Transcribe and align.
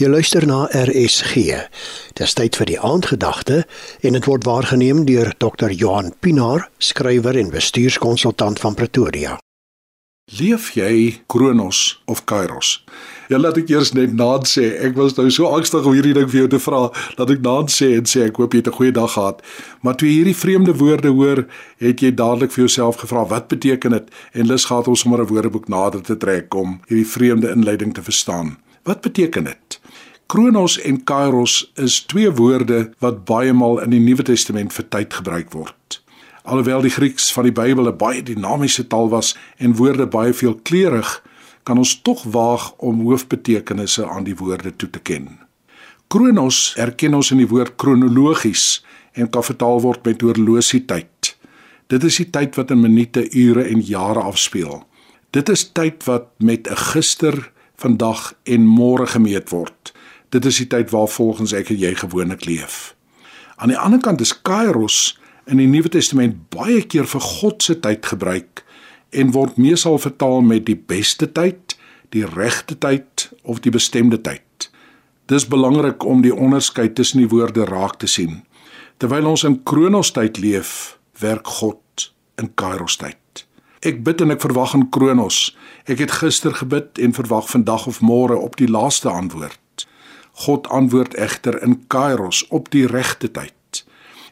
Jy 0.00 0.08
luister 0.08 0.46
na 0.48 0.62
RSG. 0.72 1.42
Dis 2.16 2.32
tyd 2.32 2.56
vir 2.56 2.70
die 2.70 2.78
aandgedagte 2.80 3.58
en 4.00 4.14
dit 4.16 4.24
word 4.24 4.46
waargeneem 4.48 5.02
deur 5.04 5.28
Dr. 5.44 5.74
Johan 5.76 6.14
Pinaar, 6.24 6.70
skrywer 6.80 7.36
en 7.36 7.50
bestuurskonsultant 7.52 8.62
van 8.62 8.78
Pretoria. 8.78 9.34
Leef 10.38 10.70
jy 10.72 11.20
Kronos 11.28 11.98
of 12.08 12.24
Kairos? 12.24 12.78
Ja, 13.28 13.36
laat 13.42 13.60
ek 13.60 13.74
eers 13.74 13.92
net 13.92 14.14
naad 14.16 14.48
sê, 14.48 14.70
ek 14.86 14.96
was 14.96 15.18
nou 15.18 15.26
so 15.28 15.50
angstig 15.52 15.84
om 15.84 15.92
hierdie 15.92 16.16
ding 16.16 16.32
vir 16.32 16.46
jou 16.46 16.48
te 16.54 16.62
vra, 16.64 16.86
dat 17.20 17.34
ek 17.36 17.44
naad 17.44 17.68
sê 17.68 17.90
en 17.98 18.08
sê 18.08 18.24
ek 18.30 18.40
hoop 18.40 18.56
jy 18.56 18.64
het 18.64 18.72
'n 18.72 18.78
goeie 18.78 18.96
dag 18.96 19.12
gehad. 19.12 19.44
Maar 19.82 20.00
toe 20.00 20.08
jy 20.08 20.14
hierdie 20.22 20.40
vreemde 20.44 20.78
woorde 20.80 21.12
hoor, 21.12 21.44
het 21.76 22.00
jy 22.00 22.14
dadelik 22.14 22.56
vir 22.56 22.64
jouself 22.64 23.04
gevra, 23.04 23.28
wat 23.28 23.52
beteken 23.52 23.90
dit? 23.90 24.08
En 24.32 24.46
lus 24.46 24.64
gehad 24.64 24.88
om 24.88 24.96
sommer 24.96 25.20
'n 25.20 25.28
woordeboek 25.28 25.68
nader 25.68 26.00
te 26.00 26.16
trek 26.16 26.54
om 26.54 26.80
hierdie 26.88 27.06
vreemde 27.06 27.50
inleiding 27.52 27.92
te 27.92 28.02
verstaan. 28.02 28.56
Wat 28.82 29.00
beteken 29.00 29.44
dit? 29.44 29.80
Kronos 30.26 30.80
en 30.80 31.04
Kairos 31.04 31.72
is 31.74 32.00
twee 32.00 32.30
woorde 32.30 32.92
wat 32.98 33.24
baie 33.24 33.52
maal 33.52 33.80
in 33.82 33.90
die 33.90 34.00
Nuwe 34.00 34.22
Testament 34.22 34.72
vir 34.72 34.86
tyd 34.88 35.14
gebruik 35.14 35.50
word. 35.52 35.98
Alhoewel 36.42 36.86
die 36.86 36.92
Grieks 36.94 37.28
van 37.34 37.48
die 37.48 37.52
Bybel 37.52 37.90
'n 37.90 37.96
baie 37.96 38.22
dinamiese 38.22 38.86
taal 38.86 39.10
was 39.10 39.36
en 39.58 39.76
woorde 39.76 40.06
baie 40.06 40.32
veelkleurig, 40.32 41.22
kan 41.62 41.78
ons 41.78 42.02
tog 42.02 42.22
waag 42.22 42.72
om 42.78 43.00
hoofbetekenisse 43.00 44.06
aan 44.08 44.24
die 44.24 44.36
woorde 44.36 44.76
toe 44.76 44.90
te 44.90 44.98
ken. 44.98 45.38
Kronos 46.08 46.74
erken 46.76 47.14
ons 47.14 47.30
in 47.30 47.38
die 47.38 47.48
woord 47.48 47.76
kronologies 47.76 48.84
en 49.12 49.30
kan 49.30 49.44
vertaal 49.44 49.80
word 49.80 50.04
met 50.04 50.20
horlosietyd. 50.20 51.36
Dit 51.86 52.04
is 52.04 52.16
die 52.16 52.30
tyd 52.30 52.56
wat 52.56 52.70
in 52.70 52.80
minute, 52.80 53.30
ure 53.34 53.62
en 53.62 53.80
jare 53.80 54.20
afspeel. 54.20 54.86
Dit 55.30 55.48
is 55.48 55.72
tyd 55.72 56.04
wat 56.04 56.26
met 56.38 56.70
'n 56.70 56.76
gister, 56.76 57.52
vandag 57.80 58.32
en 58.44 58.66
môre 58.68 59.06
gemeet 59.08 59.50
word. 59.50 59.92
Dit 60.30 60.44
is 60.46 60.60
die 60.62 60.68
tyd 60.70 60.92
waar 60.94 61.08
volgens 61.08 61.54
ek 61.56 61.72
en 61.72 61.80
jy 61.80 61.94
gewoonlik 61.98 62.44
leef. 62.46 62.94
Aan 63.56 63.72
die 63.72 63.78
ander 63.78 64.00
kant 64.00 64.20
is 64.20 64.34
Kairos 64.42 65.18
in 65.50 65.58
die 65.58 65.68
Nuwe 65.68 65.90
Testament 65.92 66.36
baie 66.54 66.82
keer 66.86 67.08
vir 67.08 67.24
God 67.24 67.64
se 67.64 67.78
tyd 67.80 68.06
gebruik 68.06 68.62
en 69.10 69.32
word 69.34 69.58
meestal 69.58 69.98
vertaal 69.98 70.44
met 70.46 70.68
die 70.68 70.78
beste 70.78 71.26
tyd, 71.32 71.74
die 72.14 72.24
regte 72.26 72.76
tyd 72.78 73.28
of 73.42 73.62
die 73.64 73.72
bestemde 73.74 74.20
tyd. 74.22 74.70
Dis 75.30 75.46
belangrik 75.46 76.04
om 76.06 76.22
die 76.22 76.34
onderskeid 76.34 76.94
tussen 76.98 77.22
die 77.22 77.30
woorde 77.30 77.66
raak 77.66 77.98
te 78.02 78.08
sien. 78.10 78.42
Terwyl 78.98 79.28
ons 79.30 79.44
in 79.46 79.60
Kronos 79.64 80.12
tyd 80.14 80.38
leef, 80.42 80.98
werk 81.22 81.46
God 81.60 82.10
in 82.40 82.50
Kairos 82.54 82.98
tyd. 83.00 83.46
Ek 83.80 84.02
bid 84.04 84.20
en 84.20 84.28
ek 84.34 84.42
verwag 84.44 84.74
in 84.76 84.90
Kronos. 84.92 85.56
Ek 85.88 86.02
het 86.02 86.18
gister 86.20 86.52
gebid 86.52 86.98
en 87.00 87.14
verwag 87.16 87.46
vandag 87.48 87.86
of 87.88 88.02
môre 88.04 88.36
op 88.36 88.58
die 88.60 88.68
laaste 88.68 89.08
antwoord. 89.08 89.86
God 90.44 90.68
antwoord 90.68 91.16
egter 91.16 91.56
in 91.64 91.78
Kairos 91.88 92.42
op 92.52 92.68
die 92.76 92.84
regte 92.86 93.30
tyd. 93.32 93.84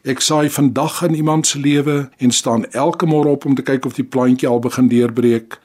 Ek 0.05 0.21
saai 0.21 0.53
vandag 0.53 1.01
in 1.09 1.17
iemand 1.17 1.49
se 1.49 1.57
lewe 1.59 2.11
en 2.21 2.31
staan 2.31 2.69
elke 2.77 3.09
môre 3.09 3.33
op 3.33 3.49
om 3.49 3.57
te 3.57 3.65
kyk 3.65 3.89
of 3.89 3.97
die 3.97 4.05
plantjie 4.05 4.47
al 4.47 4.61
begin 4.61 4.87
deurbreek. 4.87 5.57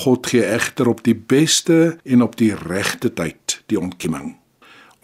God 0.00 0.32
gee 0.32 0.48
egter 0.48 0.88
op 0.88 1.04
die 1.04 1.16
beste 1.16 1.98
en 2.08 2.24
op 2.24 2.40
die 2.40 2.54
regte 2.56 3.12
tyd 3.12 3.60
die 3.68 3.80
ontkieming. 3.80 4.38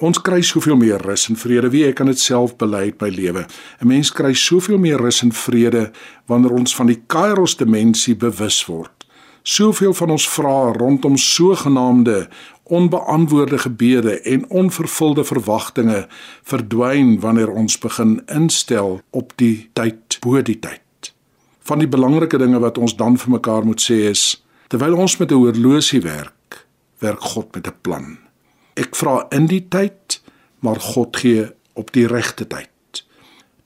Ons 0.02 0.18
kry 0.18 0.40
soveel 0.42 0.74
meer 0.74 0.98
rus 1.06 1.28
en 1.30 1.36
vrede, 1.38 1.68
wie 1.70 1.84
ek 1.86 2.00
kan 2.00 2.08
dit 2.10 2.18
self 2.18 2.56
bely 2.58 2.90
by 2.98 3.12
lewe. 3.14 3.46
'n 3.80 3.86
Mens 3.86 4.10
kry 4.10 4.32
soveel 4.34 4.78
meer 4.78 4.98
rus 4.98 5.22
en 5.22 5.30
vrede 5.30 5.92
wanneer 6.26 6.50
ons 6.50 6.74
van 6.74 6.86
die 6.86 7.02
Kairos 7.06 7.56
dimensie 7.56 8.16
bewus 8.16 8.66
word. 8.66 9.06
Soveel 9.44 9.94
van 9.94 10.10
ons 10.10 10.28
vrae 10.28 10.72
rondom 10.72 11.16
sogenaamde 11.16 12.28
onbeantwoorde 12.64 13.58
gebede 13.58 14.20
en 14.20 14.50
onvervulde 14.50 15.24
verwagtinge 15.24 16.08
verdwyn 16.42 17.20
wanneer 17.20 17.50
ons 17.50 17.78
begin 17.78 18.22
instel 18.26 19.00
op 19.10 19.32
die 19.36 19.70
tyd 19.72 20.18
bo 20.20 20.42
die 20.42 20.58
tyd. 20.58 21.12
Van 21.60 21.78
die 21.78 21.88
belangrike 21.88 22.38
dinge 22.38 22.58
wat 22.58 22.78
ons 22.78 22.96
dan 22.96 23.16
vir 23.16 23.30
mekaar 23.30 23.64
moet 23.64 23.80
sê 23.80 24.10
is 24.10 24.42
terwyl 24.68 24.96
ons 24.96 25.16
met 25.18 25.30
'n 25.30 25.34
horlosie 25.34 26.00
werk, 26.00 26.66
werk 26.98 27.20
God 27.20 27.54
met 27.54 27.66
'n 27.66 27.78
plan. 27.82 28.23
Ek 28.74 28.96
vra 28.96 29.26
in 29.30 29.46
die 29.46 29.62
tyd, 29.68 30.20
maar 30.60 30.80
God 30.80 31.16
gee 31.16 31.46
op 31.74 31.92
die 31.92 32.06
regte 32.06 32.46
tyd. 32.46 33.04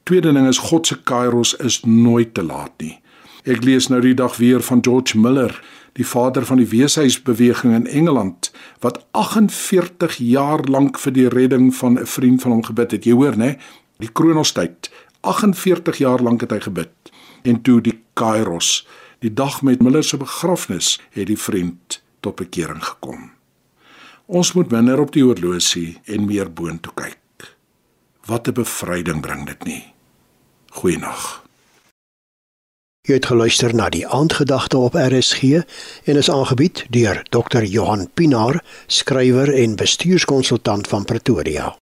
Tweede 0.08 0.32
ding 0.32 0.48
is 0.48 0.58
God 0.58 0.86
se 0.86 0.96
kairos 1.02 1.54
is 1.56 1.82
nooit 1.84 2.34
te 2.34 2.42
laat 2.42 2.72
nie. 2.80 2.98
Ek 3.48 3.64
lees 3.64 3.88
nou 3.88 4.00
die 4.04 4.16
dag 4.16 4.36
weer 4.36 4.60
van 4.64 4.82
George 4.84 5.18
Miller 5.18 5.54
die 5.98 6.06
vader 6.06 6.44
van 6.46 6.60
die 6.60 6.68
weeshuisbeweging 6.70 7.74
in 7.74 7.86
Engeland 7.86 8.50
wat 8.84 9.00
48 9.10 10.16
jaar 10.22 10.62
lank 10.70 10.98
vir 11.02 11.12
die 11.12 11.28
redding 11.28 11.72
van 11.74 11.98
'n 11.98 12.06
vriend 12.06 12.42
van 12.42 12.52
hom 12.52 12.64
gebid 12.64 12.90
het. 12.90 13.04
Jy 13.04 13.12
hoor, 13.12 13.36
né? 13.36 13.58
Die 13.98 14.12
Kronostyd. 14.12 14.90
48 15.20 15.98
jaar 15.98 16.22
lank 16.22 16.40
het 16.40 16.50
hy 16.50 16.60
gebid. 16.60 16.92
En 17.42 17.62
toe 17.62 17.80
die 17.80 17.98
Kairos, 18.14 18.86
die 19.18 19.34
dag 19.34 19.62
met 19.62 19.82
Miller 19.82 20.04
se 20.04 20.16
begrafnis, 20.16 21.00
het 21.10 21.26
die 21.26 21.38
vriend 21.38 22.02
tot 22.20 22.36
bekering 22.36 22.84
gekom. 22.84 23.37
Ons 24.28 24.52
moet 24.52 24.68
minder 24.68 25.00
op 25.00 25.14
die 25.14 25.24
horlosie 25.24 25.94
en 26.04 26.26
meer 26.28 26.50
boontoe 26.52 26.92
kyk. 26.94 27.46
Wat 28.28 28.48
'n 28.48 28.52
bevryding 28.52 29.20
bring 29.24 29.46
dit 29.46 29.64
nie. 29.64 29.84
Goeienaand. 30.70 31.40
Jy 33.08 33.14
het 33.14 33.26
geluister 33.26 33.74
na 33.74 33.88
die 33.88 34.06
aandgedagte 34.06 34.76
op 34.76 34.94
RSG 34.94 35.42
en 36.04 36.16
is 36.16 36.30
aangebied 36.30 36.86
deur 36.90 37.22
Dr. 37.30 37.62
Johan 37.62 38.10
Pinaar, 38.14 38.64
skrywer 38.86 39.54
en 39.54 39.76
bestuurskonsultant 39.76 40.88
van 40.88 41.04
Pretoria. 41.04 41.78